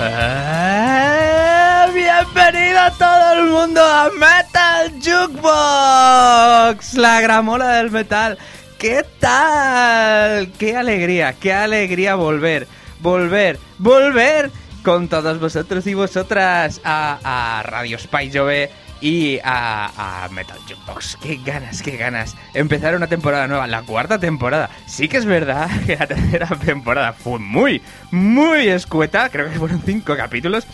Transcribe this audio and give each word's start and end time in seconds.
¡Eh! 0.00 1.86
Bienvenido 1.92 2.78
a 2.78 2.92
todo 2.92 3.32
el 3.32 3.50
mundo 3.50 3.82
a 3.82 4.10
Metal 4.10 4.92
Jukebox, 5.02 6.94
la 6.94 7.20
gramola 7.20 7.68
del 7.78 7.90
metal. 7.90 8.38
¿Qué 8.78 9.04
tal? 9.18 10.52
¡Qué 10.52 10.76
alegría! 10.76 11.32
¡Qué 11.32 11.52
alegría 11.52 12.14
volver! 12.14 12.68
Volver, 13.00 13.58
volver 13.78 14.52
con 14.84 15.08
todos 15.08 15.40
vosotros 15.40 15.84
y 15.88 15.94
vosotras 15.94 16.80
a, 16.84 17.58
a 17.58 17.62
Radio 17.64 17.98
Spy 17.98 18.30
Jove 18.32 18.70
y 19.00 19.38
a, 19.44 20.24
a 20.24 20.28
Metal 20.28 20.58
Jukebox. 20.68 21.16
¡Qué 21.16 21.40
ganas, 21.44 21.82
qué 21.82 21.96
ganas! 21.96 22.36
Empezar 22.54 22.94
una 22.96 23.06
temporada 23.06 23.46
nueva, 23.46 23.66
la 23.66 23.82
cuarta 23.82 24.18
temporada. 24.18 24.70
Sí 24.86 25.08
que 25.08 25.18
es 25.18 25.24
verdad 25.24 25.68
que 25.86 25.96
la 25.96 26.06
tercera 26.06 26.46
temporada 26.46 27.12
fue 27.12 27.38
muy, 27.38 27.82
muy 28.10 28.68
escueta. 28.68 29.28
Creo 29.28 29.50
que 29.50 29.58
fueron 29.58 29.82
cinco 29.84 30.16
capítulos. 30.16 30.66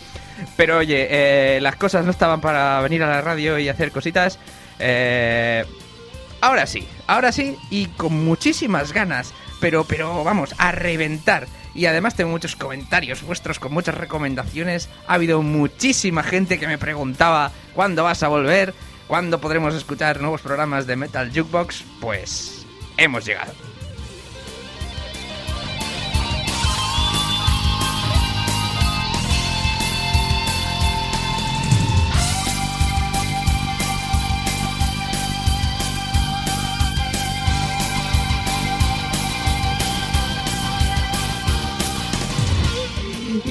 Pero 0.57 0.77
oye, 0.77 1.07
eh, 1.09 1.61
las 1.61 1.75
cosas 1.75 2.05
no 2.05 2.11
estaban 2.11 2.41
para 2.41 2.81
venir 2.81 3.03
a 3.03 3.09
la 3.09 3.21
radio 3.21 3.57
y 3.57 3.69
hacer 3.69 3.91
cositas. 3.91 4.39
Eh, 4.79 5.63
ahora 6.41 6.65
sí, 6.65 6.87
ahora 7.07 7.31
sí 7.31 7.57
y 7.69 7.87
con 7.87 8.25
muchísimas 8.25 8.91
ganas. 8.91 9.33
Pero, 9.61 9.85
pero 9.85 10.23
vamos, 10.23 10.53
a 10.57 10.71
reventar. 10.71 11.47
Y 11.75 11.85
además 11.87 12.15
tengo 12.15 12.31
muchos 12.31 12.55
comentarios 12.55 13.21
vuestros 13.21 13.59
con 13.59 13.73
muchas 13.73 13.95
recomendaciones. 13.95 14.89
Ha 15.07 15.15
habido 15.15 15.41
muchísima 15.41 16.23
gente 16.23 16.57
que 16.57 16.67
me 16.67 16.77
preguntaba 16.77 17.51
cuándo 17.73 18.03
vas 18.03 18.23
a 18.23 18.29
volver, 18.29 18.73
cuándo 19.07 19.41
podremos 19.41 19.75
escuchar 19.75 20.21
nuevos 20.21 20.41
programas 20.41 20.87
de 20.87 20.95
Metal 20.95 21.29
Jukebox. 21.29 21.83
Pues 21.99 22.65
hemos 22.97 23.25
llegado. 23.25 23.74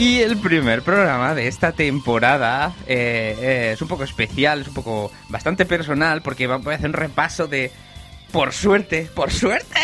Y 0.05 0.21
el 0.21 0.37
primer 0.37 0.83
programa 0.83 1.35
de 1.35 1.49
esta 1.49 1.73
temporada 1.73 2.75
eh, 2.87 3.39
eh, 3.41 3.71
es 3.73 3.81
un 3.81 3.89
poco 3.89 4.05
especial, 4.05 4.61
es 4.61 4.69
un 4.69 4.75
poco 4.75 5.11
bastante 5.31 5.65
personal, 5.65 6.21
porque 6.21 6.47
voy 6.47 6.75
a 6.75 6.77
hacer 6.77 6.89
un 6.89 6.93
repaso 6.93 7.47
de, 7.47 7.73
por 8.31 8.53
suerte, 8.53 9.09
por 9.15 9.33
suerte, 9.33 9.81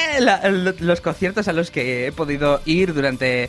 los 0.81 1.01
conciertos 1.01 1.49
a 1.49 1.55
los 1.55 1.71
que 1.71 2.07
he 2.07 2.13
podido 2.13 2.61
ir 2.67 2.93
durante 2.93 3.49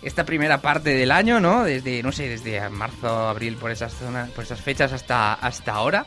esta 0.00 0.24
primera 0.24 0.62
parte 0.62 0.94
del 0.94 1.10
año, 1.10 1.38
¿no? 1.38 1.64
Desde, 1.64 2.02
no 2.02 2.12
sé, 2.12 2.30
desde 2.30 2.66
marzo, 2.70 3.28
abril, 3.28 3.56
por 3.56 3.70
esas 3.70 3.92
zonas, 3.92 4.30
por 4.30 4.44
esas 4.44 4.62
fechas 4.62 4.94
hasta, 4.94 5.34
hasta 5.34 5.72
ahora. 5.72 6.06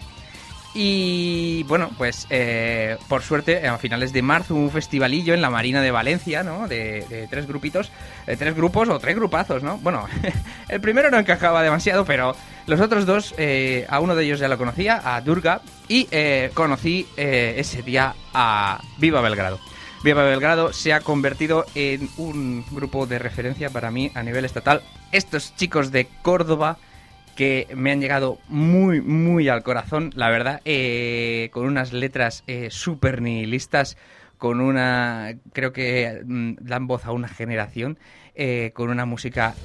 Y 0.73 1.63
bueno, 1.63 1.89
pues 1.97 2.27
eh, 2.29 2.97
por 3.07 3.23
suerte 3.23 3.67
a 3.67 3.77
finales 3.79 4.13
de 4.13 4.21
marzo 4.21 4.53
hubo 4.53 4.61
un 4.61 4.71
festivalillo 4.71 5.33
en 5.33 5.41
la 5.41 5.49
Marina 5.49 5.81
de 5.81 5.89
Valencia, 5.89 6.43
¿no? 6.43 6.67
De, 6.67 7.27
tres 7.29 7.47
grupitos, 7.47 7.91
de 8.27 8.37
tres 8.37 8.55
grupos 8.55 8.87
o 8.89 8.99
tres 8.99 9.15
grupazos, 9.15 9.63
¿no? 9.63 9.77
Bueno, 9.79 10.07
el 10.69 10.79
primero 10.79 11.09
no 11.09 11.17
encajaba 11.17 11.63
demasiado, 11.63 12.05
pero 12.05 12.35
los 12.67 12.79
otros 12.81 13.07
dos, 13.07 13.33
eh, 13.39 13.87
a 13.89 13.99
uno 13.99 14.15
de 14.15 14.25
ellos 14.25 14.39
ya 14.39 14.47
lo 14.47 14.59
conocía, 14.59 15.01
a 15.03 15.19
Durga, 15.21 15.61
y 15.87 16.07
eh, 16.11 16.51
conocí 16.53 17.07
eh, 17.17 17.55
ese 17.57 17.81
día 17.81 18.13
a 18.31 18.79
Viva 18.99 19.21
Belgrado. 19.21 19.59
Viva 20.03 20.23
Belgrado 20.23 20.71
se 20.71 20.93
ha 20.93 21.01
convertido 21.01 21.65
en 21.73 22.09
un 22.17 22.63
grupo 22.71 23.07
de 23.07 23.17
referencia 23.17 23.71
para 23.71 23.89
mí 23.89 24.11
a 24.13 24.21
nivel 24.21 24.45
estatal. 24.45 24.83
Estos 25.11 25.55
chicos 25.55 25.91
de 25.91 26.07
Córdoba 26.21 26.77
que 27.39 27.69
me 27.73 27.93
han 27.93 28.01
llegado 28.01 28.37
muy, 28.49 28.99
muy 28.99 29.47
al 29.47 29.63
corazón, 29.63 30.11
la 30.13 30.29
verdad, 30.29 30.59
eh, 30.65 31.47
con 31.53 31.67
unas 31.67 31.93
letras 31.93 32.43
eh, 32.47 32.67
súper 32.69 33.21
nihilistas, 33.21 33.95
con 34.37 34.59
una, 34.59 35.35
creo 35.53 35.71
que 35.71 36.21
mm, 36.25 36.55
dan 36.59 36.85
voz 36.85 37.05
a 37.05 37.13
una 37.13 37.29
generación, 37.29 37.97
eh, 38.35 38.71
con 38.73 38.89
una 38.89 39.05
música 39.05 39.55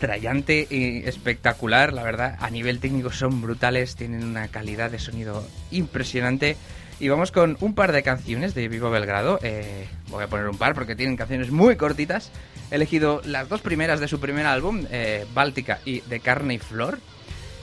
trallante 0.00 0.66
y 0.68 1.06
espectacular, 1.06 1.92
la 1.92 2.02
verdad, 2.02 2.36
a 2.40 2.50
nivel 2.50 2.80
técnico 2.80 3.12
son 3.12 3.40
brutales, 3.40 3.94
tienen 3.94 4.24
una 4.24 4.48
calidad 4.48 4.90
de 4.90 4.98
sonido 4.98 5.46
impresionante. 5.70 6.56
Y 6.98 7.10
vamos 7.10 7.30
con 7.30 7.56
un 7.60 7.76
par 7.76 7.92
de 7.92 8.02
canciones 8.02 8.54
de 8.54 8.66
Vivo 8.66 8.90
Belgrado. 8.90 9.38
eh, 9.44 9.86
voy 10.08 10.24
a 10.24 10.26
poner 10.26 10.48
un 10.48 10.58
par 10.58 10.74
porque 10.74 10.96
tienen 10.96 11.16
canciones 11.16 11.52
muy 11.52 11.76
cortitas. 11.76 12.32
He 12.72 12.74
elegido 12.74 13.22
las 13.24 13.48
dos 13.48 13.60
primeras 13.60 14.00
de 14.00 14.08
su 14.08 14.18
primer 14.18 14.46
álbum, 14.46 14.84
Báltica 15.32 15.78
y 15.84 16.00
De 16.00 16.20
Carne 16.20 16.54
y 16.54 16.58
Flor, 16.58 16.98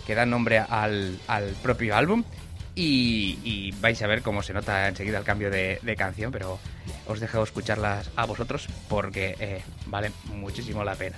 que 0.07 0.15
dan 0.15 0.29
nombre 0.29 0.57
al, 0.59 1.19
al 1.27 1.49
propio 1.61 1.95
álbum. 1.95 2.23
Y, 2.79 3.71
vais 3.81 4.01
a 4.03 4.07
ver 4.07 4.21
cómo 4.21 4.43
se 4.43 4.53
nota 4.53 4.87
enseguida 4.87 5.17
el 5.17 5.23
cambio 5.23 5.49
de, 5.49 5.79
de 5.81 5.95
canción, 5.95 6.31
pero 6.31 6.59
os 7.07 7.19
dejo 7.19 7.43
escucharlas 7.43 8.11
a 8.15 8.25
vosotros 8.25 8.67
porque 8.87 9.35
eh, 9.39 9.63
vale 9.87 10.11
muchísimo 10.35 10.83
la 10.83 10.95
pena. 10.95 11.17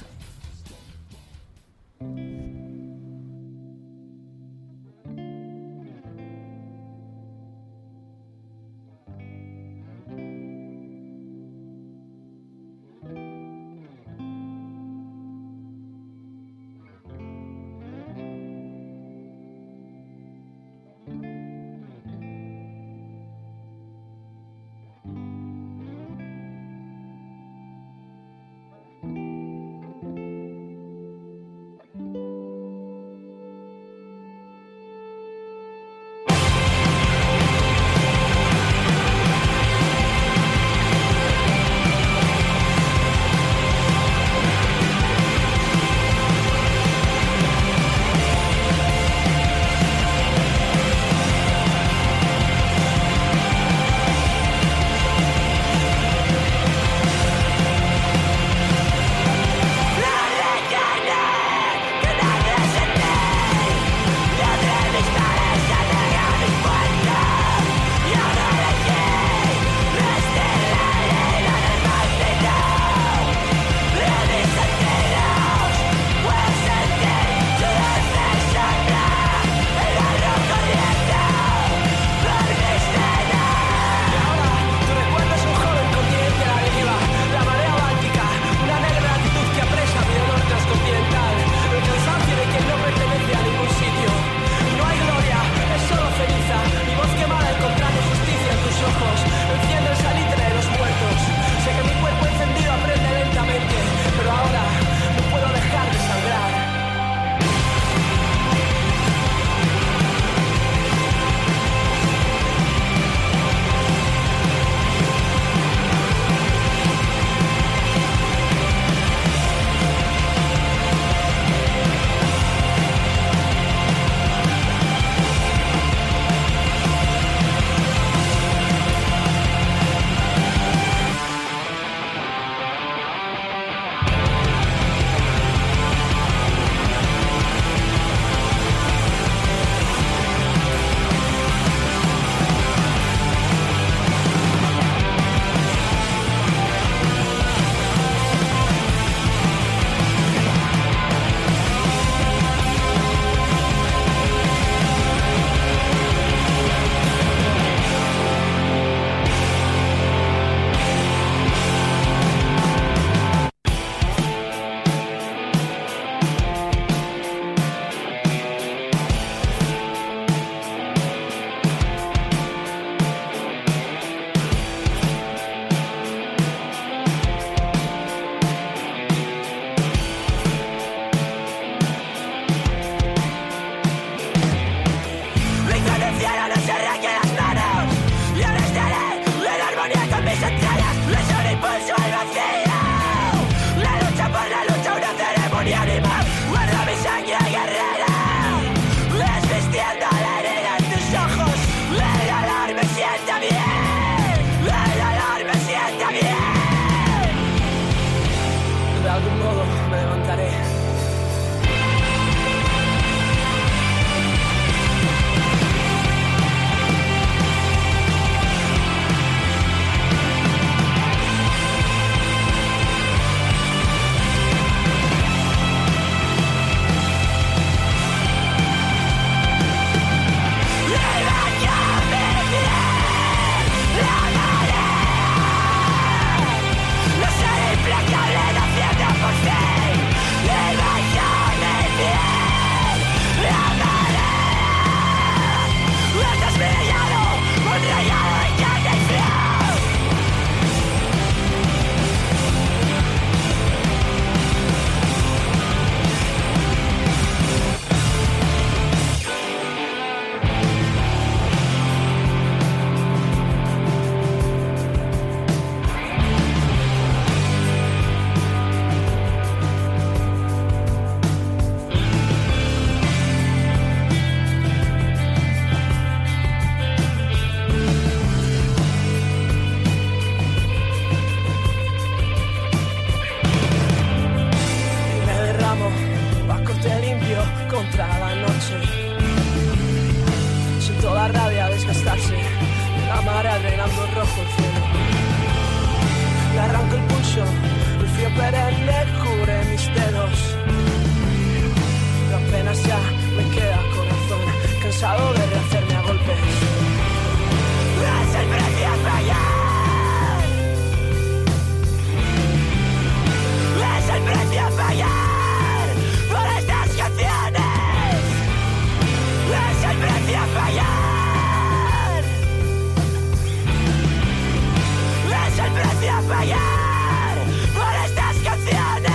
por 326.29 327.93
estas 328.05 328.35
canciones. 328.43 329.11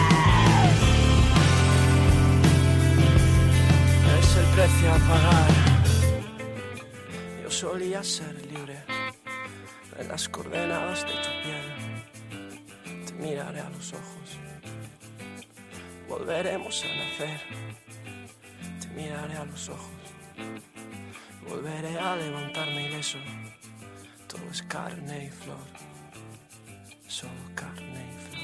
Es 4.19 4.37
el 4.37 4.47
precio 4.47 4.93
a 4.93 4.99
pagar. 4.99 5.51
Yo 7.43 7.51
solía 7.51 8.03
ser 8.03 8.35
libre 8.47 8.83
en 9.97 10.09
las 10.09 10.29
coordenadas 10.29 11.05
de 11.05 11.13
tu 11.13 11.31
piel. 11.43 13.07
Te 13.07 13.13
miraré 13.13 13.61
a 13.61 13.71
los 13.71 13.93
ojos. 13.93 14.39
Volveremos 16.09 16.85
a 16.85 16.89
nacer. 16.97 17.41
Te 18.81 18.89
miraré 18.89 19.37
a 19.37 19.45
los 19.45 19.69
ojos. 19.69 19.91
Volveré 21.49 21.97
a 21.97 22.17
levantarme 22.17 22.89
ileso. 22.89 23.19
Todo 24.27 24.51
es 24.51 24.63
carne 24.63 25.27
y 25.27 25.31
flor. 25.31 25.94
Solo 27.07 27.33
carne 27.55 28.09
y 28.09 28.31
flor. 28.31 28.43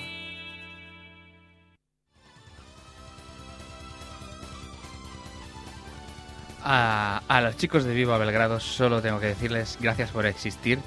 A, 6.62 7.40
los 7.43 7.57
chicos 7.57 7.85
de 7.85 7.95
Viva 7.95 8.19
Belgrado 8.19 8.61
solo 8.61 9.00
tengo 9.00 9.19
que 9.19 9.26
decirles 9.26 9.79
gracias 9.81 10.11
por 10.11 10.26
existir. 10.26 10.79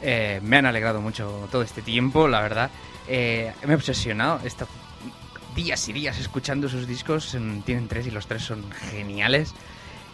Eh, 0.00 0.40
me 0.42 0.58
han 0.58 0.66
alegrado 0.66 1.00
mucho 1.00 1.48
todo 1.50 1.62
este 1.62 1.82
tiempo, 1.82 2.28
la 2.28 2.40
verdad. 2.40 2.70
Eh, 3.08 3.52
me 3.66 3.72
he 3.72 3.76
obsesionado 3.76 4.40
estos 4.44 4.68
días 5.56 5.88
y 5.88 5.92
días 5.92 6.18
escuchando 6.18 6.68
sus 6.68 6.86
discos. 6.86 7.36
Tienen 7.64 7.88
tres 7.88 8.06
y 8.06 8.10
los 8.10 8.26
tres 8.28 8.42
son 8.42 8.70
geniales. 8.70 9.54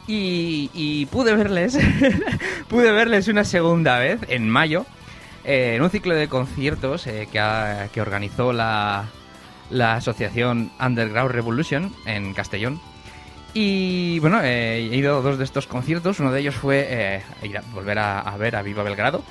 Y, 0.07 0.71
y 0.75 1.07
pude 1.07 1.35
verles, 1.35 1.79
pude 2.69 2.93
verles 2.93 3.29
una 3.29 3.45
segunda 3.45 3.99
vez 3.99 4.21
en 4.29 4.49
mayo, 4.51 4.85
eh, 5.45 5.75
en 5.77 5.83
un 5.83 5.91
ciclo 5.91 6.15
de 6.15 6.29
conciertos 6.29 7.07
eh, 7.07 7.29
que, 7.31 8.01
organizó 8.01 8.53
la, 8.53 9.07
asociación 9.71 10.71
Underground 10.81 11.31
Revolution 11.31 11.93
en 12.07 12.35
Castellón. 12.35 12.81
Y 13.53 14.19
bueno, 14.19 14.41
eh, 14.43 14.79
he 14.79 14.97
ido 14.97 15.19
a 15.19 15.21
dos 15.21 15.39
de 15.39 15.45
estos 15.45 15.67
conciertos. 15.67 16.19
Uno 16.21 16.33
de 16.33 16.41
ellos 16.41 16.55
fue 16.55 17.23
ir 17.43 17.59
a- 17.59 17.63
volver 17.73 17.99
a, 17.99 18.37
ver 18.37 18.57
a 18.57 18.63
Viva 18.63 18.83
Belgrado. 18.83 19.23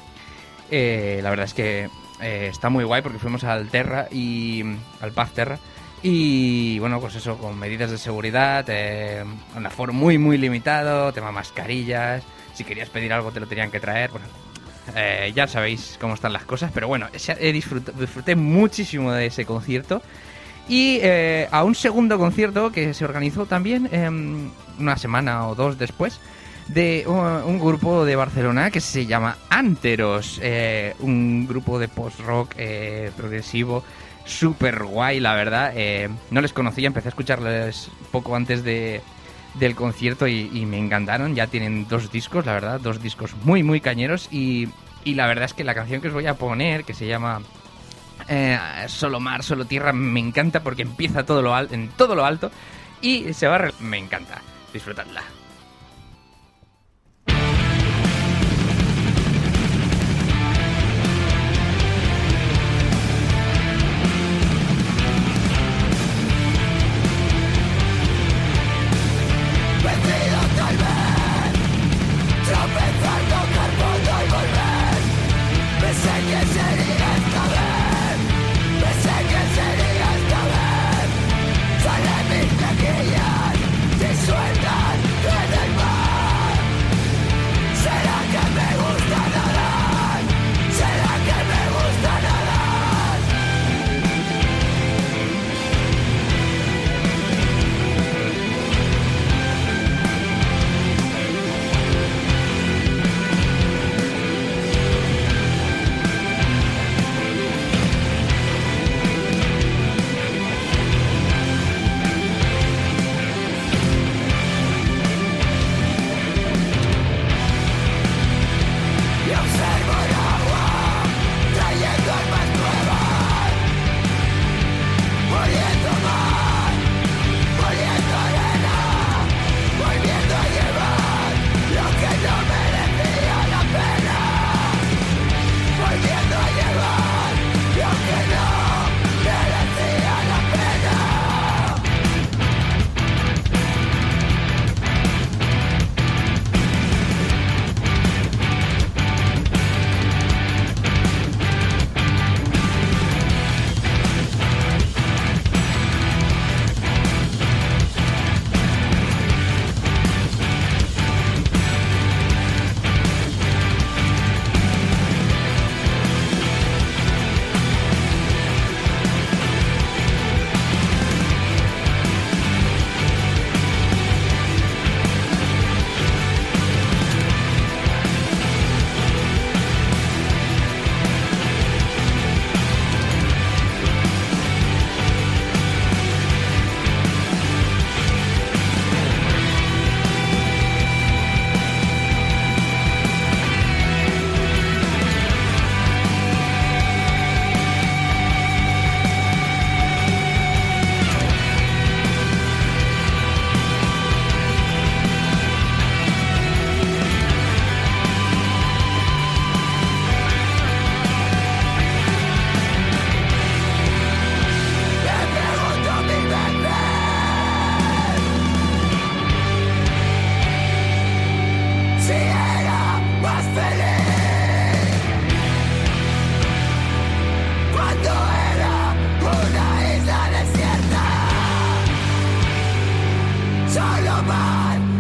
La 0.72 1.30
verdad 1.30 1.46
es 1.46 1.54
que 1.54 1.90
está 2.22 2.70
muy 2.70 2.84
guay 2.86 3.02
porque 3.02 3.20
fuimos 3.20 3.44
al 3.44 3.70
Terra 3.70 4.08
y 4.10 4.64
al 5.02 5.12
Paz 5.12 5.32
Terra. 5.34 5.60
Y 6.02 6.80
bueno, 6.80 7.00
pues 7.00 7.16
eso, 7.16 7.38
con 7.38 7.58
medidas 7.58 7.92
de 7.92 7.98
seguridad, 7.98 8.66
un 9.56 9.66
aforo 9.66 9.94
muy, 9.94 10.18
muy 10.18 10.38
limitado, 10.38 11.12
tema 11.14 11.32
mascarillas. 11.32 12.24
Si 12.54 12.64
querías 12.64 12.90
pedir 12.90 13.12
algo 13.14 13.32
te 13.32 13.40
lo 13.40 13.48
tenían 13.48 13.72
que 13.72 13.80
traer. 13.80 14.12
Bueno, 14.12 14.28
eh, 14.96 15.32
ya 15.36 15.48
sabéis 15.48 15.98
cómo 16.00 16.14
están 16.14 16.34
las 16.34 16.44
cosas, 16.46 16.72
pero 16.74 16.88
bueno, 16.88 17.08
ese- 17.14 17.38
he 17.40 17.54
disfrut- 17.54 17.94
disfruté 17.94 18.36
muchísimo 18.36 19.12
de 19.12 19.28
ese 19.28 19.46
concierto. 19.46 20.02
Y 20.70 21.00
eh, 21.02 21.48
a 21.52 21.64
un 21.64 21.76
segundo 21.76 22.18
concierto 22.18 22.72
que 22.72 22.94
se 22.94 23.04
organizó 23.04 23.46
también 23.46 23.90
em, 23.92 24.50
una 24.80 24.96
semana 24.98 25.48
o 25.48 25.56
dos 25.56 25.78
después 25.78 26.20
de 26.70 27.04
un, 27.06 27.18
un 27.18 27.60
grupo 27.60 28.06
de 28.06 28.16
Barcelona 28.16 28.72
que 28.72 28.80
se 28.80 29.06
llama 29.06 29.36
Anteros, 29.50 30.40
eh, 30.42 30.96
un 31.02 31.46
grupo 31.48 31.80
de 31.80 31.90
post-rock 31.90 32.54
eh, 32.58 33.12
progresivo 33.18 33.84
súper 34.26 34.84
guay, 34.84 35.20
la 35.20 35.34
verdad. 35.36 35.74
Eh, 35.76 36.08
no 36.32 36.40
les 36.40 36.54
conocía, 36.54 36.88
empecé 36.88 37.10
a 37.10 37.12
escucharles 37.12 37.90
poco 38.12 38.34
antes 38.34 38.64
de, 38.64 39.02
del 39.56 39.76
concierto 39.76 40.28
y, 40.28 40.66
me 40.66 40.78
encantaron. 40.78 41.36
Ya 41.36 41.48
tienen 41.48 41.88
dos 41.88 42.12
discos, 42.12 42.46
la 42.46 42.54
verdad, 42.54 42.80
dos 42.80 43.02
discos 43.02 43.36
muy, 43.44 43.64
muy 43.64 43.82
cañeros. 43.82 44.28
Y, 44.32 44.70
y 45.04 45.16
la 45.16 45.28
verdad 45.28 45.46
es 45.46 45.54
que 45.54 45.64
la 45.64 45.76
canción 45.76 46.02
que 46.02 46.08
os 46.08 46.14
voy 46.14 46.28
a 46.28 46.36
poner, 46.36 46.84
que 46.84 46.94
se 46.94 47.08
llama 47.08 47.42
eh, 48.28 48.58
Solo 48.88 49.20
Mar, 49.20 49.44
Solo 49.44 49.66
Tierra, 49.66 49.94
me 49.94 50.20
encanta 50.20 50.62
porque 50.62 50.84
empieza 50.84 51.26
todo 51.26 51.42
lo 51.42 51.58
en 51.60 51.90
todo 51.90 52.16
lo 52.16 52.26
alto 52.26 52.52
y 53.02 53.34
se 53.34 53.48
va... 53.48 53.58
a 53.58 53.72
Me 53.80 53.98
encanta. 53.98 54.42
Disfrutadla. 54.72 55.22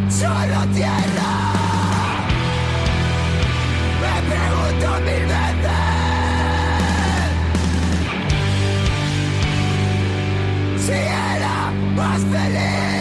solo 0.10 0.60
tierra. 0.74 1.32
Me 4.01 4.15
pregunto 4.30 4.88
mil 5.06 5.25
veces 5.25 5.84
si 10.86 10.92
era 10.92 11.72
más 11.96 12.22
feliz. 12.22 12.93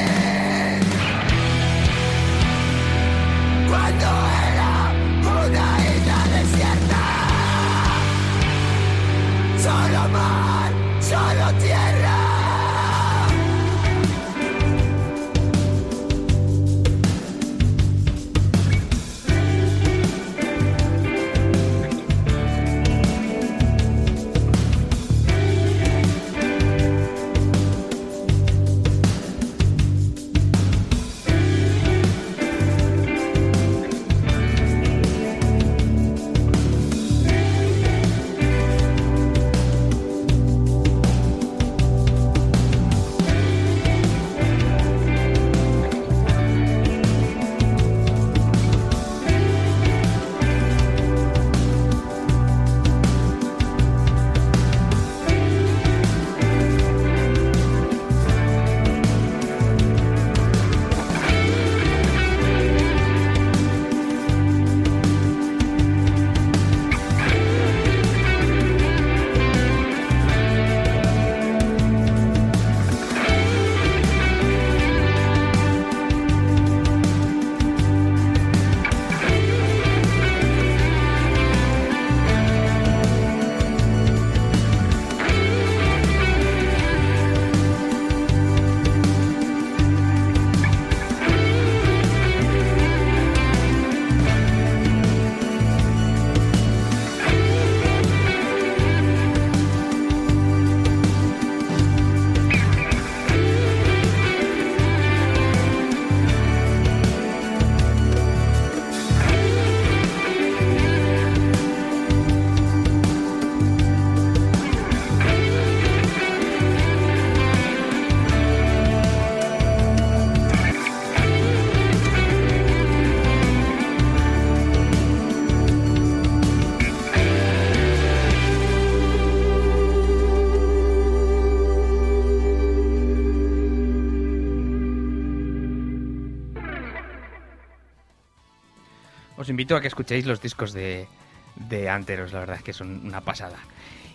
Invito 139.62 139.76
a 139.76 139.80
que 139.80 139.86
escuchéis 139.86 140.26
los 140.26 140.42
discos 140.42 140.72
de, 140.72 141.06
de 141.54 141.88
Anteros, 141.88 142.32
la 142.32 142.40
verdad 142.40 142.56
es 142.56 142.64
que 142.64 142.72
son 142.72 143.06
una 143.06 143.20
pasada. 143.20 143.58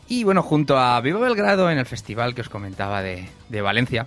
Y 0.10 0.26
bueno, 0.26 0.44
junto 0.44 0.78
a 0.78 1.00
Viva 1.00 1.22
Belgrado 1.22 1.72
en 1.72 1.78
el 1.78 1.86
festival 1.86 2.36
que 2.36 2.42
os 2.42 2.50
comentaba 2.50 3.02
de, 3.02 3.30
de 3.48 3.62
Valencia, 3.62 4.06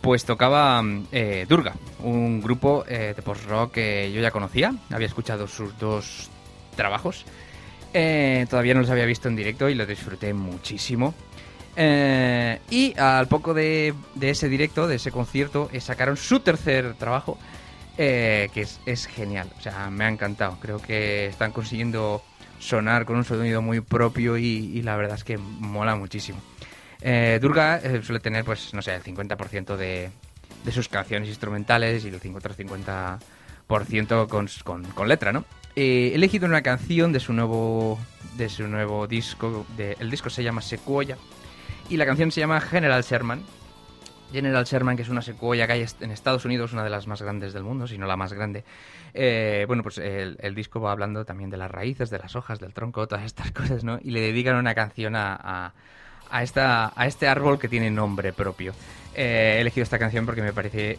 pues 0.00 0.24
tocaba 0.24 0.82
eh, 1.12 1.46
Durga, 1.48 1.74
un 2.00 2.40
grupo 2.40 2.84
eh, 2.88 3.12
de 3.14 3.22
post-rock 3.22 3.74
que 3.74 4.10
yo 4.12 4.20
ya 4.20 4.32
conocía, 4.32 4.74
había 4.90 5.06
escuchado 5.06 5.46
sus 5.46 5.78
dos 5.78 6.28
trabajos, 6.74 7.26
eh, 7.94 8.44
todavía 8.50 8.74
no 8.74 8.80
los 8.80 8.90
había 8.90 9.06
visto 9.06 9.28
en 9.28 9.36
directo 9.36 9.68
y 9.68 9.76
los 9.76 9.86
disfruté 9.86 10.34
muchísimo. 10.34 11.14
Y 11.76 12.98
al 12.98 13.28
poco 13.28 13.54
de, 13.54 13.94
de 14.16 14.30
ese 14.30 14.48
directo, 14.48 14.88
de 14.88 14.96
ese 14.96 15.12
concierto, 15.12 15.70
sacaron 15.78 16.16
su 16.16 16.40
tercer 16.40 16.94
trabajo, 16.94 17.38
eh, 17.98 18.48
que 18.52 18.66
es, 18.86 19.06
genial. 19.06 19.48
O 19.58 19.60
sea, 19.60 19.90
me 19.90 20.04
ha 20.04 20.08
encantado. 20.08 20.58
Creo 20.60 20.80
que 20.80 21.26
están 21.26 21.52
consiguiendo 21.52 22.22
sonar 22.58 23.04
con 23.04 23.16
un 23.16 23.24
sonido 23.24 23.60
muy 23.62 23.80
propio 23.80 24.36
y, 24.38 24.82
la 24.82 24.96
verdad 24.96 25.16
es 25.16 25.24
que 25.24 25.38
mola 25.38 25.96
muchísimo. 25.96 26.40
Eh, 27.00 27.38
Durga 27.42 27.78
eh, 27.78 28.00
suele 28.02 28.20
tener, 28.20 28.44
pues, 28.44 28.72
no 28.74 28.82
sé, 28.82 28.94
el 28.94 29.02
50% 29.02 29.76
de, 29.76 30.10
de 30.64 30.72
sus 30.72 30.88
canciones 30.88 31.28
instrumentales 31.28 32.04
y 32.04 32.08
el 32.08 32.20
50-50% 32.20 34.28
con, 34.28 34.48
con, 34.64 34.84
con 34.84 35.08
letra, 35.08 35.32
¿no? 35.32 35.44
Eh, 35.74 36.10
he 36.12 36.14
elegido 36.14 36.46
una 36.46 36.62
canción 36.62 37.12
de 37.12 37.20
su 37.20 37.32
nuevo, 37.32 37.98
de 38.36 38.48
su 38.48 38.66
nuevo 38.68 39.06
disco. 39.06 39.66
El 39.78 40.10
disco 40.10 40.30
se 40.30 40.42
llama 40.42 40.60
Sequoia 40.60 41.16
y 41.88 41.96
la 41.96 42.06
canción 42.06 42.30
se 42.30 42.40
llama 42.40 42.60
General 42.60 43.02
Sherman. 43.02 43.42
General 44.32 44.64
Sherman, 44.64 44.96
que 44.96 45.02
es 45.02 45.08
una 45.08 45.22
secuoya 45.22 45.66
que 45.66 45.74
hay 45.74 45.86
en 46.00 46.10
Estados 46.10 46.44
Unidos, 46.44 46.72
una 46.72 46.84
de 46.84 46.90
las 46.90 47.06
más 47.06 47.22
grandes 47.22 47.52
del 47.52 47.62
mundo, 47.62 47.86
si 47.86 47.98
no 47.98 48.06
la 48.06 48.16
más 48.16 48.32
grande. 48.32 48.64
Eh, 49.14 49.64
bueno, 49.66 49.82
pues 49.82 49.98
el, 49.98 50.54
disco 50.54 50.80
va 50.80 50.92
hablando 50.92 51.24
también 51.24 51.50
de 51.50 51.56
las 51.56 51.70
raíces, 51.70 52.10
de 52.10 52.18
las 52.18 52.34
hojas, 52.36 52.58
del 52.58 52.72
tronco, 52.72 53.06
todas 53.06 53.24
estas 53.24 53.50
cosas, 53.52 53.84
¿no? 53.84 53.98
Y 54.02 54.10
le 54.10 54.20
dedican 54.20 54.56
una 54.56 54.74
canción 54.74 55.14
a, 55.16 55.72
a, 56.30 56.42
esta, 56.42 56.92
a 56.96 57.06
este 57.06 57.28
árbol 57.28 57.58
que 57.58 57.68
tiene 57.68 57.90
nombre 57.90 58.32
propio. 58.32 58.72
Eh, 59.14 59.56
he 59.56 59.60
elegido 59.60 59.82
esta 59.82 59.98
canción 59.98 60.26
porque 60.26 60.42
me 60.42 60.52
parece 60.52 60.98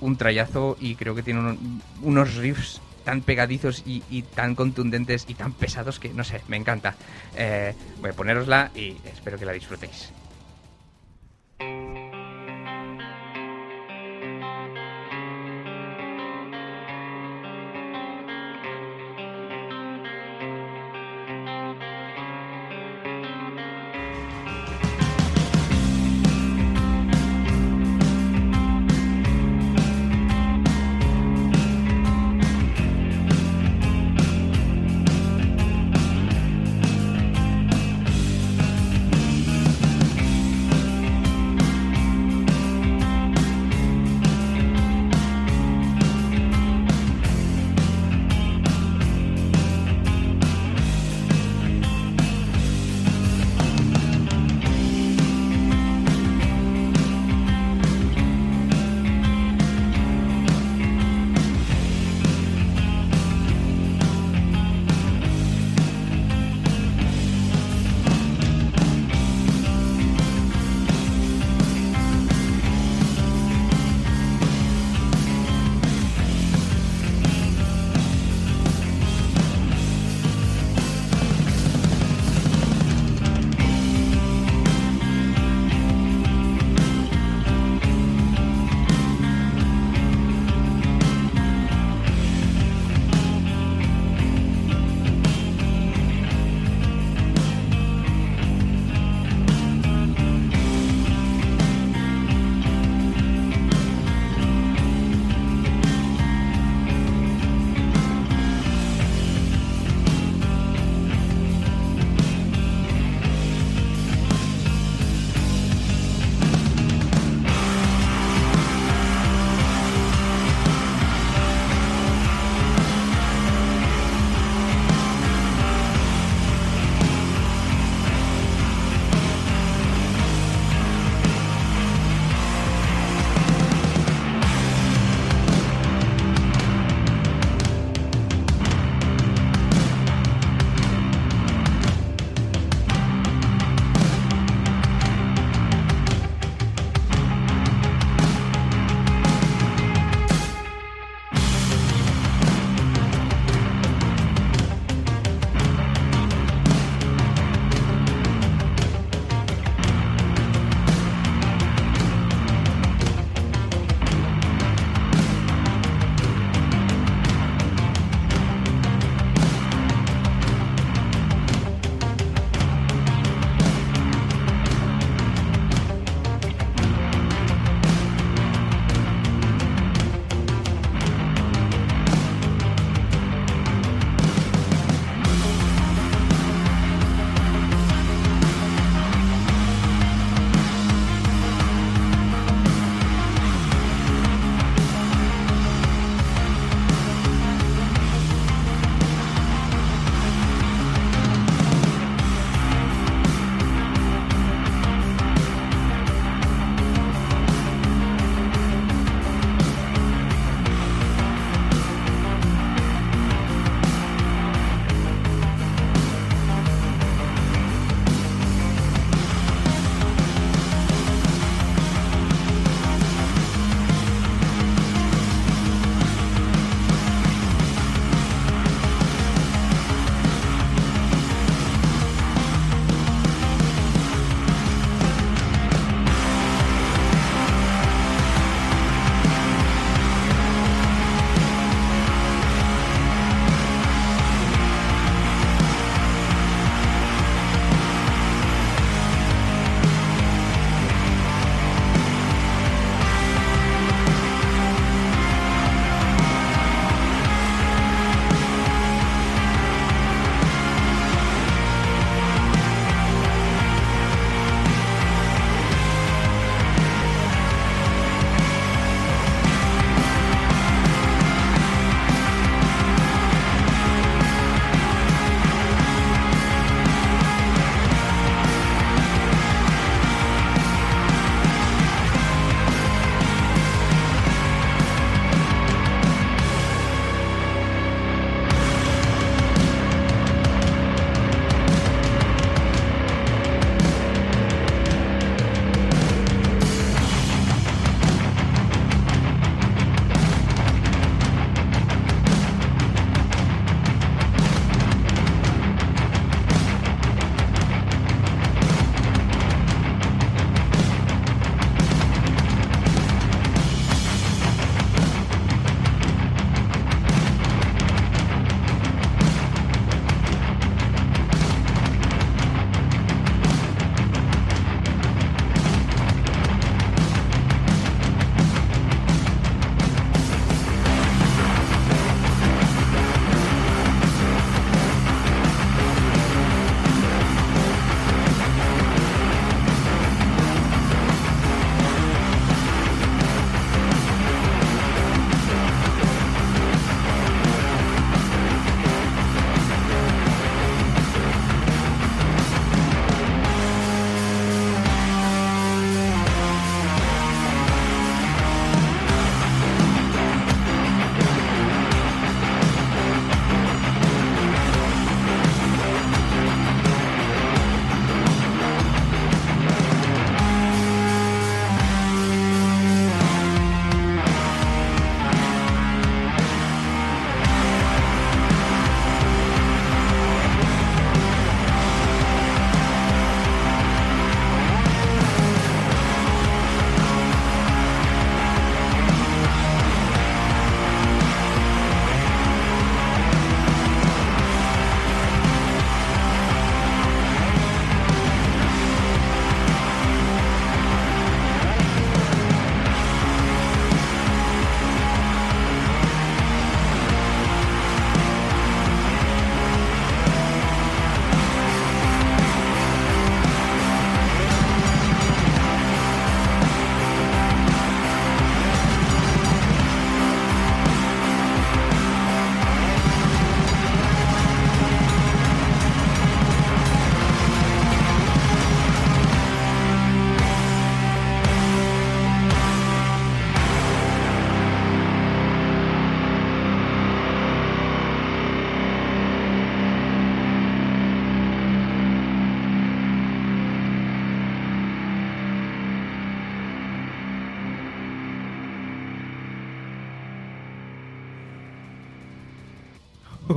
un 0.00 0.16
trayazo 0.16 0.76
y 0.80 0.94
creo 0.94 1.14
que 1.14 1.22
tiene 1.22 1.40
un, 1.40 1.82
unos 2.02 2.36
riffs 2.36 2.80
tan 3.04 3.22
pegadizos 3.22 3.82
y, 3.86 4.02
y, 4.10 4.22
tan 4.22 4.54
contundentes 4.54 5.24
y 5.28 5.34
tan 5.34 5.52
pesados 5.52 5.98
que, 5.98 6.10
no 6.10 6.24
sé, 6.24 6.42
me 6.48 6.56
encanta. 6.56 6.94
Eh, 7.36 7.74
voy 8.00 8.10
a 8.10 8.12
ponerosla 8.12 8.70
y 8.74 8.96
espero 9.04 9.38
que 9.38 9.46
la 9.46 9.52
disfrutéis. 9.52 10.12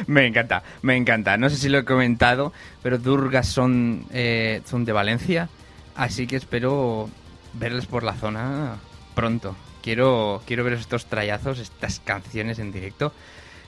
me 0.07 0.27
encanta, 0.27 0.63
me 0.83 0.97
encanta. 0.97 1.37
No 1.37 1.49
sé 1.51 1.57
si 1.57 1.69
lo 1.69 1.79
he 1.79 1.85
comentado, 1.85 2.53
pero 2.83 2.99
Durgas 2.99 3.49
son, 3.49 4.07
eh, 4.13 4.63
son 4.65 4.85
de 4.85 4.93
Valencia, 4.93 5.49
así 5.95 6.27
que 6.27 6.37
espero 6.37 7.09
verles 7.55 7.87
por 7.87 8.03
la 8.03 8.15
zona 8.15 8.77
pronto. 9.15 9.57
Quiero, 9.83 10.43
quiero 10.47 10.65
ver 10.65 10.75
estos 10.75 11.07
trayazos, 11.07 11.59
estas 11.59 12.01
canciones 12.01 12.59
en 12.59 12.73
directo, 12.73 13.13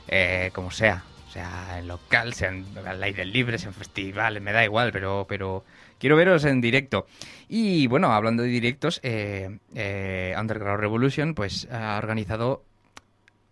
eh, 0.09 0.51
como 0.53 0.71
sea. 0.71 1.05
O 1.29 1.31
sea, 1.31 1.79
en 1.79 1.89
local, 1.89 2.33
sean 2.33 2.65
al 2.87 3.03
aire 3.03 3.25
libre, 3.27 3.59
sean 3.59 3.75
festivales, 3.75 4.43
me 4.43 4.53
da 4.53 4.65
igual, 4.65 4.93
pero, 4.93 5.27
pero 5.29 5.63
quiero 5.99 6.17
veros 6.17 6.45
en 6.45 6.61
directo. 6.61 7.07
Y 7.49 7.87
bueno, 7.87 8.13
hablando 8.13 8.43
de 8.43 8.49
directos, 8.49 8.99
eh, 9.03 9.59
eh, 9.75 10.35
Underground 10.39 10.81
Revolution 10.81 11.35
pues 11.35 11.69
ha 11.71 11.99
organizado 11.99 12.65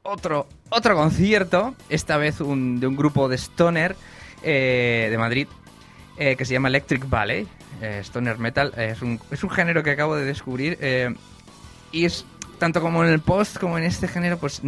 otro, 0.07 0.47
otro 0.71 0.97
concierto, 0.97 1.75
esta 1.89 2.17
vez 2.17 2.41
un, 2.41 2.81
de 2.81 2.87
un 2.87 2.97
grupo 2.97 3.29
de 3.29 3.37
Stoner 3.37 3.97
eh, 4.43 5.09
de 5.11 5.19
Madrid 5.19 5.49
que 6.17 6.47
se 6.47 6.55
llama 6.55 6.69
Electric 6.69 7.07
Ballet. 7.11 7.47
Stoner 8.01 8.39
Metal 8.39 8.73
es 8.79 9.03
un, 9.03 9.21
es 9.31 9.45
un 9.45 9.51
género 9.51 9.83
que 9.83 9.91
acabo 9.91 10.17
de 10.17 10.25
descubrir 10.25 10.79
y 11.93 12.07
es 12.07 12.25
tanto 12.59 12.81
como 12.81 13.05
en 13.05 13.11
el 13.11 13.21
post 13.21 13.59
como 13.59 13.77
en 13.77 13.85
este 13.85 14.09
género, 14.09 14.39
pues 14.39 14.63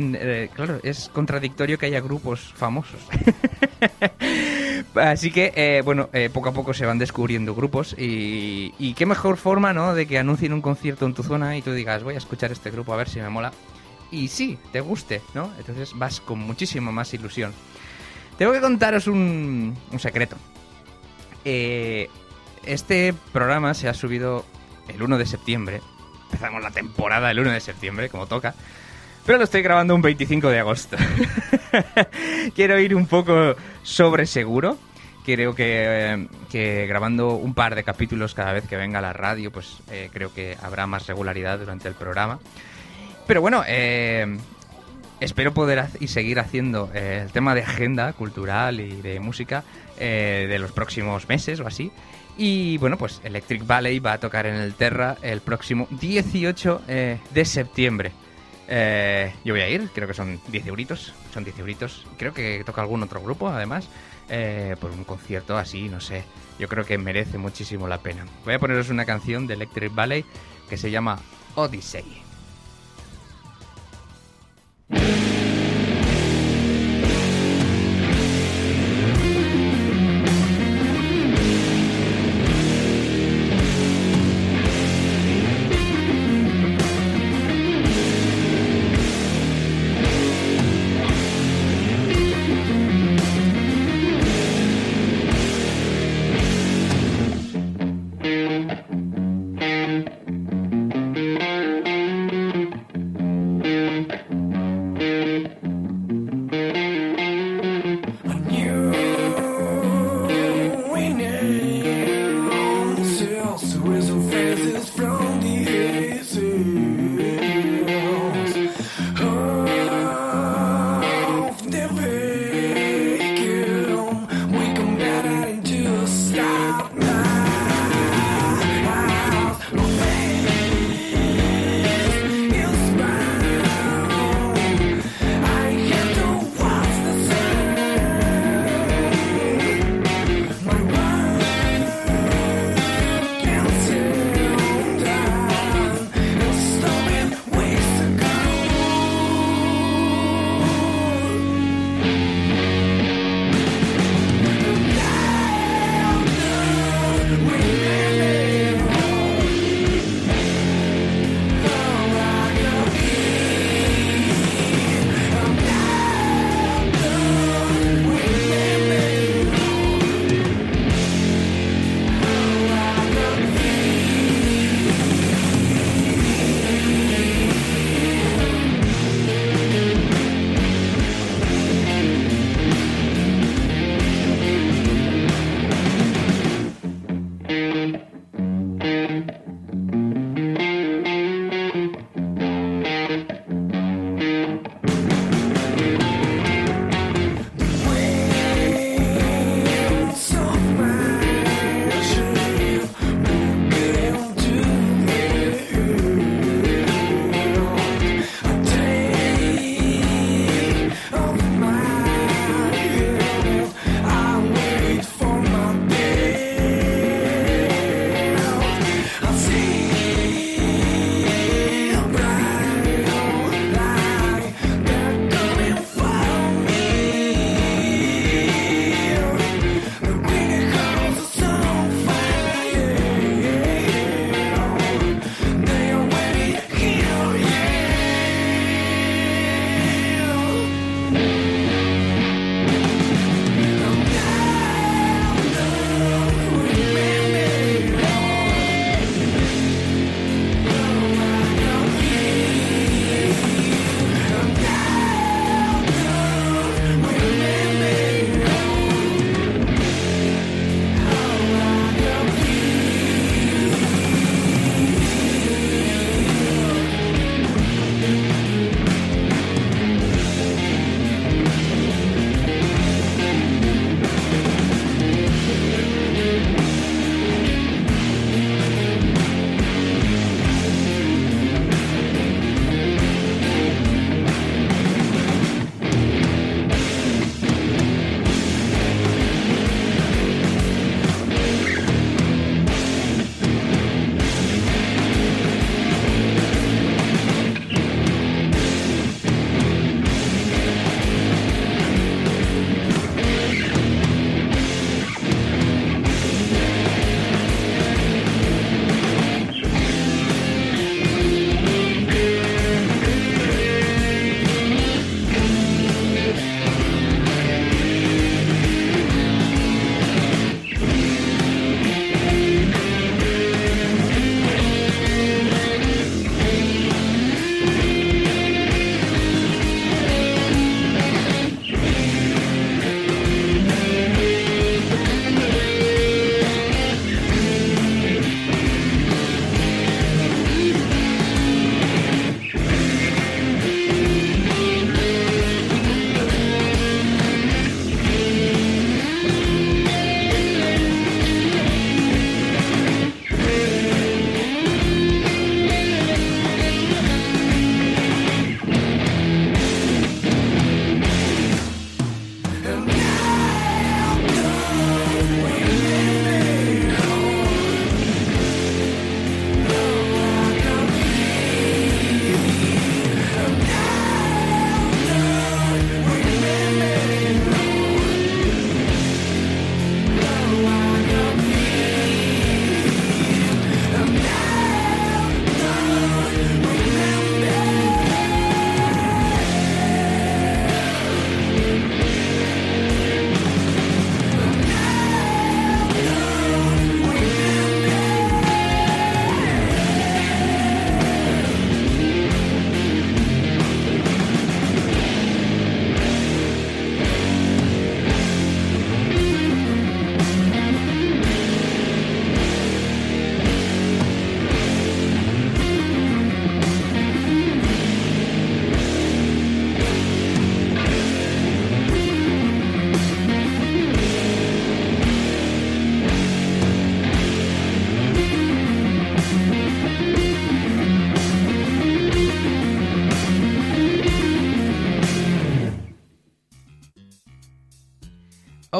claro, 0.54 0.78
es 0.82 1.08
contradictorio 1.08 1.78
que 1.78 1.86
haya 1.86 2.00
grupos 2.00 2.52
famosos. 2.54 3.00
Así 4.94 5.30
que, 5.30 5.52
eh, 5.54 5.82
bueno, 5.84 6.08
eh, 6.12 6.30
poco 6.32 6.48
a 6.48 6.52
poco 6.52 6.74
se 6.74 6.86
van 6.86 6.98
descubriendo 6.98 7.54
grupos 7.54 7.94
y, 7.98 8.74
y, 8.78 8.94
qué 8.94 9.06
mejor 9.06 9.36
forma, 9.36 9.72
¿no? 9.72 9.94
De 9.94 10.06
que 10.06 10.18
anuncien 10.18 10.52
un 10.52 10.60
concierto 10.60 11.06
en 11.06 11.14
tu 11.14 11.22
zona 11.22 11.56
y 11.56 11.62
tú 11.62 11.72
digas, 11.72 12.02
voy 12.02 12.14
a 12.14 12.18
escuchar 12.18 12.52
este 12.52 12.70
grupo 12.70 12.92
a 12.92 12.96
ver 12.96 13.08
si 13.08 13.20
me 13.20 13.28
mola. 13.28 13.52
Y 14.10 14.28
sí, 14.28 14.58
te 14.72 14.80
guste, 14.80 15.22
¿no? 15.34 15.52
Entonces 15.58 15.92
vas 15.94 16.20
con 16.20 16.38
muchísimo 16.38 16.92
más 16.92 17.12
ilusión. 17.14 17.52
Tengo 18.38 18.52
que 18.52 18.60
contaros 18.60 19.06
un, 19.06 19.76
secreto. 19.98 20.36
Eh, 21.44 22.08
este 22.64 23.14
programa 23.32 23.74
se 23.74 23.88
ha 23.88 23.94
subido 23.94 24.44
el 24.88 25.02
1 25.02 25.18
de 25.18 25.26
septiembre. 25.26 25.80
Empezamos 26.24 26.62
la 26.62 26.70
temporada 26.70 27.30
el 27.30 27.40
1 27.40 27.50
de 27.50 27.60
septiembre, 27.60 28.08
como 28.08 28.26
toca. 28.26 28.54
Pero 29.26 29.38
lo 29.38 29.44
estoy 29.44 29.60
grabando 29.60 29.94
un 29.94 30.00
25 30.00 30.48
de 30.48 30.58
agosto. 30.58 30.96
Quiero 32.54 32.78
ir 32.78 32.94
un 32.94 33.06
poco 33.06 33.56
sobre 33.82 34.24
seguro. 34.24 34.78
Creo 35.24 35.54
que, 35.54 36.86
grabando 36.88 37.34
un 37.34 37.52
par 37.52 37.74
de 37.74 37.84
capítulos 37.84 38.32
cada 38.32 38.54
vez 38.54 38.66
que 38.66 38.78
venga 38.78 39.00
a 39.00 39.02
la 39.02 39.12
radio, 39.12 39.52
pues 39.52 39.80
eh, 39.90 40.08
creo 40.10 40.32
que 40.32 40.56
habrá 40.62 40.86
más 40.86 41.06
regularidad 41.06 41.58
durante 41.58 41.88
el 41.88 41.94
programa. 41.94 42.38
Pero 43.28 43.40
bueno, 43.40 43.62
eh, 43.64 44.36
espero 45.20 45.54
poder 45.54 45.86
y 46.00 46.08
seguir 46.08 46.40
haciendo 46.40 46.90
eh, 46.92 47.22
el 47.24 47.30
tema 47.30 47.54
de 47.54 47.62
agenda 47.62 48.12
cultural 48.14 48.80
y 48.80 49.00
de 49.00 49.20
música 49.20 49.62
de 49.96 50.58
los 50.60 50.70
próximos 50.72 51.28
meses 51.28 51.60
o 51.60 51.66
así. 51.66 51.90
Y 52.36 52.78
bueno, 52.78 52.96
pues 52.96 53.20
Electric 53.24 53.66
Ballet 53.66 54.04
va 54.04 54.14
a 54.14 54.18
tocar 54.18 54.46
en 54.46 54.54
el 54.54 54.74
Terra 54.74 55.16
el 55.22 55.40
próximo 55.40 55.88
18 55.90 56.82
de 56.86 57.44
septiembre. 57.44 58.12
Eh, 58.70 59.32
yo 59.44 59.54
voy 59.54 59.62
a 59.62 59.68
ir, 59.68 59.88
creo 59.94 60.06
que 60.06 60.14
son 60.14 60.38
10 60.48 60.66
euritos. 60.66 61.14
Son 61.32 61.42
10 61.42 61.58
euritos. 61.58 62.06
Creo 62.18 62.34
que 62.34 62.62
toca 62.64 62.82
algún 62.82 63.02
otro 63.02 63.20
grupo, 63.20 63.48
además. 63.48 63.88
Eh, 64.28 64.76
por 64.78 64.90
un 64.90 65.04
concierto 65.04 65.56
así, 65.56 65.88
no 65.88 66.00
sé. 66.00 66.22
Yo 66.58 66.68
creo 66.68 66.84
que 66.84 66.98
merece 66.98 67.38
muchísimo 67.38 67.88
la 67.88 67.98
pena. 67.98 68.26
Voy 68.44 68.54
a 68.54 68.58
poneros 68.58 68.90
una 68.90 69.06
canción 69.06 69.46
de 69.46 69.54
Electric 69.54 69.94
Ballet 69.94 70.26
que 70.68 70.76
se 70.76 70.90
llama 70.90 71.18
Odyssey. 71.54 72.27
Thank 74.90 75.32
you. 75.32 75.37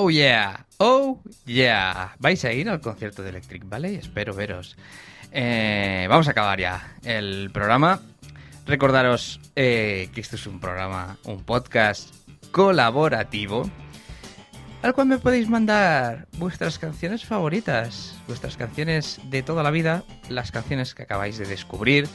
Oh 0.01 0.11
yeah, 0.11 0.65
oh 0.77 1.19
yeah. 1.45 2.15
Vais 2.21 2.45
a 2.45 2.53
ir 2.53 2.69
al 2.69 2.81
concierto 2.81 3.25
de 3.25 3.31
Electric 3.31 3.69
Valley, 3.69 3.97
espero 3.97 4.33
veros. 4.33 4.77
Eh, 5.33 6.07
vamos 6.09 6.29
a 6.29 6.31
acabar 6.31 6.61
ya 6.61 6.95
el 7.03 7.51
programa. 7.53 8.01
Recordaros 8.65 9.41
eh, 9.57 10.09
que 10.15 10.21
esto 10.21 10.37
es 10.37 10.47
un 10.47 10.61
programa, 10.61 11.19
un 11.25 11.43
podcast 11.43 12.15
colaborativo 12.53 13.69
al 14.83 14.95
cual 14.95 15.09
me 15.09 15.19
podéis 15.19 15.49
mandar 15.49 16.29
vuestras 16.37 16.79
canciones 16.79 17.25
favoritas, 17.25 18.17
vuestras 18.29 18.57
canciones 18.57 19.21
de 19.25 19.43
toda 19.43 19.65
la 19.65 19.73
vida, 19.73 20.05
las 20.29 20.53
canciones 20.53 20.95
que 20.95 21.03
acabáis 21.03 21.39
de 21.39 21.47
descubrir, 21.47 22.07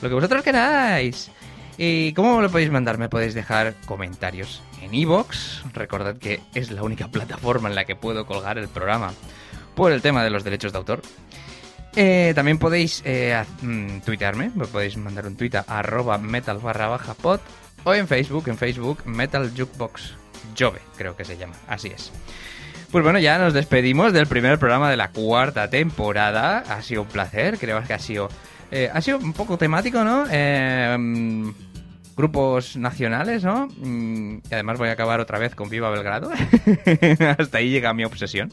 lo 0.00 0.08
que 0.08 0.14
vosotros 0.14 0.44
queráis. 0.44 1.32
¿Y 1.76 2.12
cómo 2.12 2.40
lo 2.40 2.50
podéis 2.50 2.70
mandar? 2.70 2.98
Me 2.98 3.08
podéis 3.08 3.34
dejar 3.34 3.74
comentarios 3.84 4.62
en 4.82 4.94
iVoox. 4.94 5.64
Recordad 5.72 6.16
que 6.16 6.40
es 6.54 6.70
la 6.70 6.82
única 6.82 7.08
plataforma 7.08 7.68
en 7.68 7.74
la 7.74 7.84
que 7.84 7.96
puedo 7.96 8.26
colgar 8.26 8.58
el 8.58 8.68
programa 8.68 9.12
por 9.74 9.92
el 9.92 10.02
tema 10.02 10.24
de 10.24 10.30
los 10.30 10.44
derechos 10.44 10.72
de 10.72 10.78
autor. 10.78 11.02
Eh, 11.94 12.32
también 12.34 12.58
podéis 12.58 13.02
eh, 13.04 13.42
mm, 13.62 14.00
tuitearme, 14.00 14.50
me 14.54 14.66
podéis 14.66 14.96
mandar 14.96 15.26
un 15.26 15.36
tuit 15.36 15.54
a 15.54 15.64
arroba 15.66 16.18
metal 16.18 16.58
barra 16.58 16.88
baja 16.88 17.14
pod 17.14 17.40
o 17.84 17.94
en 17.94 18.06
Facebook, 18.06 18.48
en 18.48 18.58
Facebook 18.58 19.06
Metal 19.06 19.50
Jukebox 19.56 20.14
Jove, 20.58 20.80
creo 20.96 21.16
que 21.16 21.24
se 21.24 21.38
llama, 21.38 21.54
así 21.68 21.88
es. 21.88 22.12
Pues 22.90 23.02
bueno, 23.02 23.18
ya 23.18 23.38
nos 23.38 23.54
despedimos 23.54 24.12
del 24.12 24.26
primer 24.26 24.58
programa 24.58 24.90
de 24.90 24.96
la 24.96 25.10
cuarta 25.10 25.70
temporada. 25.70 26.58
Ha 26.68 26.82
sido 26.82 27.02
un 27.02 27.08
placer, 27.08 27.58
creo 27.58 27.82
que 27.82 27.94
ha 27.94 27.98
sido 27.98 28.28
eh, 28.70 28.90
ha 28.92 29.00
sido 29.00 29.18
un 29.18 29.32
poco 29.32 29.56
temático, 29.56 30.02
¿no? 30.02 30.24
Eh, 30.30 30.96
grupos 32.16 32.76
nacionales, 32.76 33.44
¿no? 33.44 33.68
Mm, 33.78 34.38
y 34.50 34.54
además 34.54 34.78
voy 34.78 34.88
a 34.88 34.92
acabar 34.92 35.20
otra 35.20 35.38
vez 35.38 35.54
con 35.54 35.68
Viva 35.68 35.90
Belgrado. 35.90 36.30
Hasta 37.38 37.58
ahí 37.58 37.70
llega 37.70 37.92
mi 37.92 38.04
obsesión. 38.04 38.52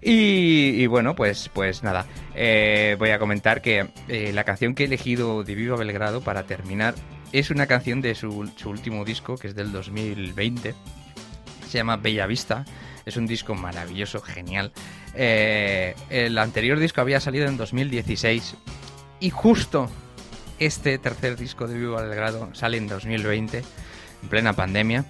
Y, 0.00 0.86
bueno, 0.86 1.16
pues, 1.16 1.50
pues 1.52 1.82
nada, 1.82 2.06
eh, 2.34 2.94
voy 2.98 3.10
a 3.10 3.18
comentar 3.18 3.60
que 3.60 3.88
la 4.32 4.44
canción 4.44 4.74
que 4.74 4.84
he 4.84 4.86
elegido 4.86 5.42
de 5.42 5.54
Viva 5.54 5.76
Belgrado 5.76 6.20
para 6.20 6.44
terminar 6.44 6.94
es 7.32 7.50
una 7.50 7.66
canción 7.66 8.00
de 8.02 8.14
su, 8.14 8.48
su 8.56 8.70
último 8.70 9.04
disco, 9.04 9.36
que 9.36 9.48
es 9.48 9.54
del 9.56 9.72
2020. 9.72 10.74
Se 11.66 11.78
llama 11.78 11.96
Bella 11.96 12.26
Vista. 12.26 12.64
Es 13.04 13.16
un 13.16 13.26
disco 13.26 13.54
maravilloso, 13.54 14.20
genial. 14.20 14.72
el 15.14 16.38
anterior 16.38 16.78
disco 16.78 17.00
había 17.00 17.18
salido 17.18 17.46
en 17.46 17.56
2016 17.56 18.56
y 19.20 19.30
justo 19.30 19.90
este 20.58 20.98
tercer 20.98 21.36
disco 21.36 21.66
de 21.66 21.78
Viva 21.78 22.02
Belgrado 22.02 22.48
sale 22.54 22.76
en 22.76 22.88
2020, 22.88 23.58
en 23.58 24.28
plena 24.28 24.52
pandemia. 24.52 25.04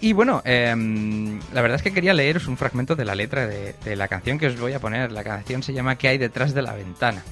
Y 0.00 0.12
bueno, 0.12 0.42
em, 0.44 1.40
la 1.52 1.62
verdad 1.62 1.76
es 1.76 1.82
que 1.82 1.92
quería 1.92 2.12
leeros 2.12 2.46
un 2.46 2.56
fragmento 2.56 2.94
de 2.94 3.04
la 3.04 3.14
letra 3.14 3.46
de, 3.46 3.96
la 3.96 4.08
canción 4.08 4.38
que 4.38 4.48
os 4.48 4.58
voy 4.58 4.72
a 4.74 4.78
poner. 4.78 5.12
La 5.12 5.24
canción 5.24 5.62
se 5.62 5.72
llama 5.72 5.96
¿Qué 5.96 6.08
hay 6.08 6.18
detrás 6.18 6.52
de 6.52 6.62
la 6.62 6.74
ventana? 6.74 7.22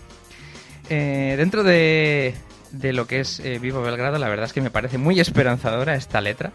Eh, 0.88 1.34
dentro 1.36 1.64
de, 1.64 2.34
de, 2.70 2.92
lo 2.92 3.06
que 3.06 3.20
es 3.20 3.40
eh, 3.40 3.58
Viva 3.58 3.80
Belgrado, 3.80 4.18
la 4.18 4.28
verdad 4.28 4.46
es 4.46 4.52
que 4.52 4.60
me 4.60 4.70
parece 4.70 4.96
muy 4.96 5.20
esperanzadora 5.20 5.96
esta 5.96 6.20
letra. 6.20 6.50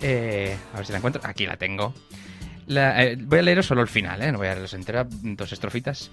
Eh, 0.00 0.56
a 0.72 0.76
ver 0.76 0.86
si 0.86 0.92
la 0.92 0.98
encuentro. 0.98 1.22
Aquí 1.24 1.46
la 1.46 1.56
tengo. 1.56 1.92
Eh, 2.68 3.16
voy 3.20 3.38
a 3.38 3.42
leeros 3.42 3.66
solo 3.66 3.80
el 3.80 3.88
final, 3.88 4.20
¿eh? 4.22 4.30
no 4.30 4.38
voy 4.38 4.48
a 4.48 4.52
leeros 4.52 4.74
entera, 4.74 5.06
dos 5.08 5.52
estrofitas. 5.52 6.10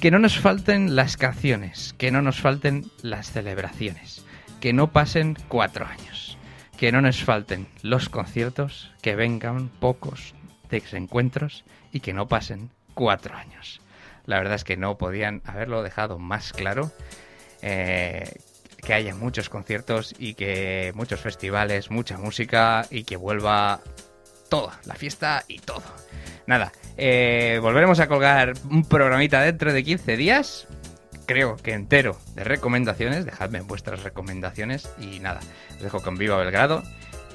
Que 0.00 0.10
no 0.10 0.18
nos 0.18 0.38
falten 0.38 0.96
las 0.96 1.16
canciones, 1.16 1.94
que 1.96 2.10
no 2.10 2.20
nos 2.20 2.40
falten 2.40 2.84
las 3.02 3.30
celebraciones, 3.30 4.24
que 4.60 4.72
no 4.72 4.92
pasen 4.92 5.36
cuatro 5.48 5.86
años, 5.86 6.36
que 6.76 6.92
no 6.92 7.00
nos 7.00 7.22
falten 7.22 7.66
los 7.82 8.08
conciertos, 8.08 8.92
que 9.00 9.16
vengan 9.16 9.68
pocos 9.68 10.34
desencuentros 10.68 11.64
y 11.92 12.00
que 12.00 12.12
no 12.12 12.28
pasen 12.28 12.70
cuatro 12.94 13.34
años. 13.36 13.80
La 14.26 14.38
verdad 14.38 14.54
es 14.54 14.64
que 14.64 14.76
no 14.76 14.98
podían 14.98 15.42
haberlo 15.44 15.82
dejado 15.82 16.18
más 16.18 16.52
claro. 16.52 16.92
Eh, 17.62 18.30
que 18.84 18.92
haya 18.92 19.14
muchos 19.14 19.48
conciertos 19.48 20.14
y 20.18 20.34
que 20.34 20.92
muchos 20.94 21.20
festivales, 21.20 21.90
mucha 21.90 22.18
música 22.18 22.86
y 22.90 23.04
que 23.04 23.16
vuelva 23.16 23.80
todo, 24.54 24.70
la 24.84 24.94
fiesta 24.94 25.44
y 25.48 25.58
todo. 25.58 25.82
Nada, 26.46 26.70
eh, 26.96 27.58
volveremos 27.60 27.98
a 27.98 28.06
colgar 28.06 28.52
un 28.70 28.84
programita 28.84 29.40
dentro 29.40 29.72
de 29.72 29.82
15 29.82 30.16
días. 30.16 30.68
Creo 31.26 31.56
que 31.56 31.72
entero 31.72 32.16
de 32.36 32.44
recomendaciones. 32.44 33.24
Dejadme 33.24 33.62
vuestras 33.62 34.04
recomendaciones. 34.04 34.88
Y 35.00 35.18
nada, 35.18 35.40
os 35.74 35.82
dejo 35.82 36.02
con 36.02 36.16
Viva 36.16 36.36
Belgrado 36.36 36.84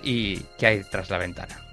y 0.01 0.38
qué 0.57 0.67
hay 0.67 0.84
tras 0.89 1.09
la 1.09 1.17
ventana. 1.17 1.68